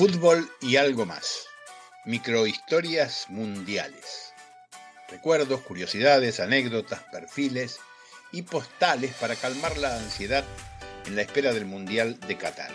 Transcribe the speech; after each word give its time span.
Fútbol 0.00 0.48
y 0.62 0.76
algo 0.76 1.04
más. 1.04 1.44
Microhistorias 2.06 3.26
mundiales. 3.28 4.32
Recuerdos, 5.10 5.60
curiosidades, 5.60 6.40
anécdotas, 6.40 7.02
perfiles 7.12 7.80
y 8.32 8.40
postales 8.40 9.12
para 9.20 9.36
calmar 9.36 9.76
la 9.76 9.98
ansiedad 9.98 10.42
en 11.06 11.16
la 11.16 11.20
espera 11.20 11.52
del 11.52 11.66
Mundial 11.66 12.18
de 12.26 12.38
Qatar. 12.38 12.70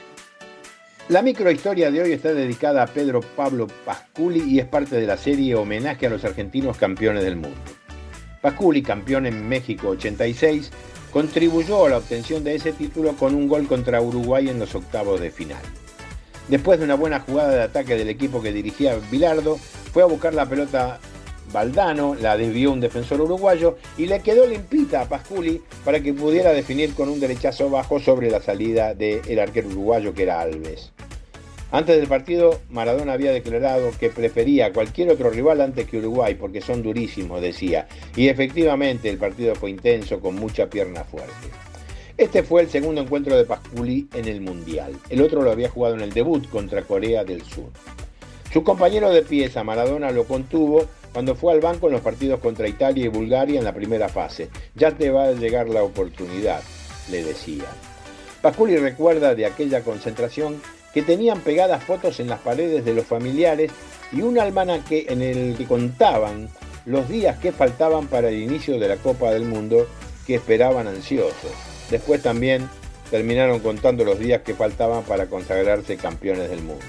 La 1.09 1.23
microhistoria 1.23 1.89
de 1.89 2.03
hoy 2.03 2.11
está 2.11 2.31
dedicada 2.31 2.84
a 2.84 2.93
Pedro 2.93 3.21
Pablo 3.21 3.66
Pasculi 3.84 4.44
y 4.44 4.59
es 4.59 4.67
parte 4.67 4.95
de 4.98 5.07
la 5.07 5.17
serie 5.17 5.55
Homenaje 5.55 6.05
a 6.05 6.12
los 6.12 6.23
argentinos 6.26 6.77
campeones 6.77 7.23
del 7.23 7.38
mundo. 7.38 7.59
Pasculi, 8.39 8.84
campeón 8.84 9.26
en 9.26 9.49
México 9.49 9.88
86, 9.88 10.70
contribuyó 11.12 11.88
a 11.88 11.89
la 11.89 11.98
obtención 11.98 12.44
de 12.44 12.53
ese 12.53 12.71
título 12.71 13.17
con 13.17 13.34
un 13.34 13.48
gol 13.48 13.66
contra 13.66 13.99
Uruguay 13.99 14.48
en 14.48 14.59
los 14.59 14.76
octavos 14.76 15.20
de 15.21 15.31
final. 15.31 15.63
Después 16.48 16.80
de 16.80 16.85
una 16.85 16.95
buena 16.95 17.20
jugada 17.20 17.54
de 17.54 17.63
ataque 17.63 17.95
del 17.95 18.09
equipo 18.09 18.41
que 18.41 18.52
dirigía 18.52 18.98
Bilardo, 19.09 19.58
fue 19.91 20.03
a 20.03 20.08
buscar 20.08 20.34
la 20.34 20.48
pelota 20.48 20.99
Valdano, 21.52 22.16
la 22.16 22.38
desvió 22.38 22.72
un 22.72 22.81
defensor 22.81 23.22
uruguayo 23.22 23.77
y 23.98 24.08
le 24.08 24.20
quedó 24.20 24.45
limpita 24.45 25.02
a 25.02 25.09
Pasculi 25.09 25.62
para 25.84 26.02
que 26.02 26.13
pudiera 26.13 26.52
definir 26.52 26.94
con 26.94 27.09
un 27.09 27.20
derechazo 27.20 27.70
bajo 27.70 28.00
sobre 28.00 28.30
la 28.30 28.41
salida 28.41 28.94
del 28.94 29.39
arquero 29.39 29.70
uruguayo 29.70 30.13
que 30.13 30.23
era 30.23 30.41
Alves. 30.41 30.91
Antes 31.72 31.98
del 31.98 32.08
partido, 32.08 32.62
Maradona 32.70 33.14
había 33.14 33.31
declarado 33.31 33.91
que 34.00 34.09
prefería 34.09 34.72
cualquier 34.72 35.09
otro 35.09 35.30
rival 35.30 35.62
antes 35.62 35.88
que 35.88 35.98
Uruguay 35.98 36.36
porque 36.36 36.62
son 36.62 36.84
durísimos, 36.84 37.41
decía. 37.41 37.88
Y 38.16 38.27
efectivamente 38.27 39.09
el 39.09 39.17
partido 39.17 39.55
fue 39.55 39.72
intenso 39.72 40.20
con 40.20 40.36
mucha 40.36 40.70
pierna 40.70 41.03
fuerte. 41.03 41.34
Este 42.17 42.43
fue 42.43 42.61
el 42.61 42.69
segundo 42.69 43.01
encuentro 43.01 43.35
de 43.35 43.43
Pasculi 43.43 44.07
en 44.13 44.29
el 44.29 44.39
Mundial. 44.39 44.93
El 45.09 45.21
otro 45.21 45.41
lo 45.41 45.51
había 45.51 45.69
jugado 45.69 45.95
en 45.95 46.02
el 46.02 46.13
debut 46.13 46.49
contra 46.49 46.83
Corea 46.83 47.25
del 47.25 47.44
Sur. 47.44 47.72
Su 48.53 48.63
compañero 48.63 49.09
de 49.09 49.22
pieza, 49.22 49.66
Maradona, 49.66 50.11
lo 50.11 50.23
contuvo 50.23 50.85
cuando 51.11 51.35
fue 51.35 51.52
al 51.52 51.59
banco 51.59 51.88
en 51.88 51.94
los 51.94 52.02
partidos 52.02 52.39
contra 52.39 52.69
Italia 52.69 53.03
y 53.03 53.09
Bulgaria 53.09 53.59
en 53.59 53.66
la 53.66 53.73
primera 53.73 54.07
fase. 54.07 54.49
Ya 54.75 54.91
te 54.91 55.09
va 55.09 55.25
a 55.25 55.31
llegar 55.33 55.67
la 55.67 55.83
oportunidad, 55.83 56.61
le 57.11 57.22
decía. 57.22 57.66
Pasculi 58.41 58.77
recuerda 58.77 59.35
de 59.35 59.45
aquella 59.45 59.81
concentración 59.81 60.61
que 60.94 61.02
tenían 61.02 61.41
pegadas 61.41 61.83
fotos 61.83 62.22
en 62.22 62.29
las 62.29 62.39
paredes 62.39 62.85
de 62.85 62.94
los 62.94 63.05
familiares 63.05 63.72
y 64.13 64.22
un 64.22 64.39
almanaque 64.39 65.07
en 65.09 65.22
el 65.22 65.57
que 65.57 65.66
contaban 65.66 66.47
los 66.85 67.09
días 67.09 67.39
que 67.39 67.52
faltaban 67.52 68.07
para 68.07 68.29
el 68.29 68.41
inicio 68.41 68.79
de 68.79 68.88
la 68.88 68.95
Copa 68.95 69.31
del 69.31 69.44
Mundo 69.44 69.85
que 70.25 70.35
esperaban 70.35 70.88
ansiosos. 70.88 71.75
Después 71.89 72.22
también 72.22 72.69
terminaron 73.09 73.59
contando 73.59 74.03
los 74.03 74.19
días 74.19 74.41
que 74.41 74.55
faltaban 74.55 75.03
para 75.03 75.28
consagrarse 75.28 75.97
campeones 75.97 76.50
del 76.50 76.61
mundo. 76.61 76.83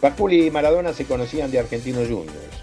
Pasculi 0.00 0.46
y 0.46 0.50
Maradona 0.50 0.92
se 0.92 1.06
conocían 1.06 1.50
de 1.50 1.58
Argentinos 1.58 2.08
Juniors. 2.08 2.62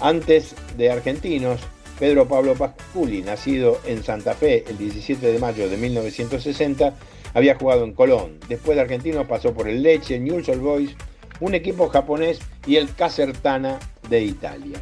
Antes 0.00 0.54
de 0.76 0.90
Argentinos, 0.90 1.60
Pedro 1.98 2.26
Pablo 2.26 2.54
Pasculi, 2.54 3.20
nacido 3.20 3.78
en 3.84 4.02
Santa 4.02 4.32
Fe 4.32 4.64
el 4.66 4.78
17 4.78 5.30
de 5.30 5.38
mayo 5.38 5.68
de 5.68 5.76
1960, 5.76 6.94
había 7.34 7.56
jugado 7.56 7.84
en 7.84 7.92
Colón. 7.92 8.38
Después 8.48 8.76
de 8.76 8.82
Argentinos 8.82 9.26
pasó 9.26 9.52
por 9.52 9.68
el 9.68 9.82
Leche, 9.82 10.18
Newell's 10.18 10.48
Old 10.48 10.62
Boys, 10.62 10.96
un 11.40 11.54
equipo 11.54 11.88
japonés 11.88 12.40
y 12.66 12.76
el 12.76 12.94
Casertana 12.94 13.78
de 14.08 14.22
Italia. 14.22 14.80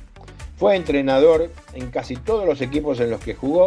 Fue 0.56 0.76
entrenador 0.76 1.50
en 1.74 1.90
casi 1.90 2.16
todos 2.16 2.46
los 2.46 2.60
equipos 2.60 3.00
en 3.00 3.10
los 3.10 3.20
que 3.20 3.34
jugó 3.34 3.66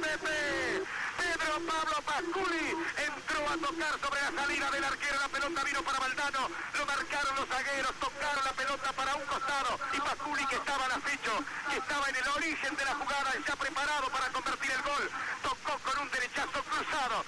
Pedro 0.00 1.60
Pablo 1.68 1.96
Pasculi 2.06 2.72
entró 2.96 3.40
a 3.44 3.56
tocar 3.58 4.00
sobre 4.00 4.20
la 4.22 4.42
salida 4.42 4.70
del 4.70 4.84
arquero. 4.84 5.20
La 5.20 5.28
pelota 5.28 5.64
vino 5.64 5.82
para 5.82 5.98
Valdano. 5.98 6.48
Lo 6.78 6.86
marcaron 6.86 7.36
los 7.36 7.48
zagueros. 7.48 7.92
Tocaron 8.00 8.44
la 8.44 8.52
pelota 8.52 8.92
para 8.92 9.14
un 9.14 9.26
costado. 9.26 9.78
Y 9.92 10.00
Pasculi, 10.00 10.46
que 10.46 10.56
estaba 10.56 10.84
al 10.86 10.92
acecho, 10.92 11.44
que 11.68 11.76
estaba 11.76 12.08
en 12.08 12.16
el 12.16 12.28
origen 12.28 12.76
de 12.76 12.84
la 12.84 12.94
jugada, 12.94 13.32
está 13.36 13.56
preparado 13.56 14.08
para 14.08 14.28
convertir 14.32 14.70
el 14.70 14.82
gol. 14.82 15.10
Tocó 15.42 15.78
con 15.84 16.02
un 16.02 16.10
derechazo 16.10 16.62
cruzado 16.64 17.24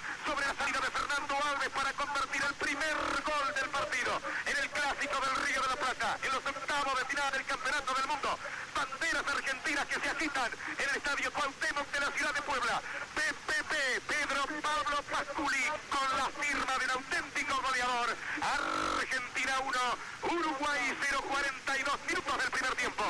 clásico 4.93 5.25
del 5.25 5.47
Río 5.47 5.61
de 5.61 5.67
la 5.69 5.75
Plata, 5.75 6.17
en 6.21 6.33
los 6.33 6.45
octavos 6.45 6.99
de 6.99 7.05
final 7.05 7.31
del 7.31 7.45
Campeonato 7.45 7.93
del 7.93 8.07
Mundo. 8.07 8.39
Banderas 8.75 9.23
argentinas 9.27 9.85
que 9.85 9.99
se 9.99 10.09
agitan 10.09 10.51
en 10.77 10.89
el 10.89 10.95
estadio 10.95 11.31
Cuauhtémoc 11.33 11.91
de 11.91 11.99
la 11.99 12.11
ciudad 12.11 12.33
de 12.33 12.41
Puebla. 12.41 12.81
PPP, 13.15 13.73
Pedro 14.07 14.43
Pablo 14.61 14.97
Pasculi, 15.09 15.65
con 15.89 16.17
la 16.17 16.27
firma 16.41 16.77
del 16.77 16.89
auténtico 16.91 17.61
goleador. 17.61 18.15
Argentina 18.41 19.59
1, 19.59 20.35
Uruguay 20.35 20.97
0, 21.01 21.21
42 21.27 21.99
minutos 22.07 22.37
del 22.37 22.51
primer 22.51 22.75
tiempo. 22.75 23.03